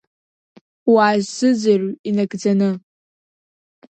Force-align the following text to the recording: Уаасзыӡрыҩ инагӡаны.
Уаасзыӡрыҩ 0.93 1.93
инагӡаны. 2.09 2.69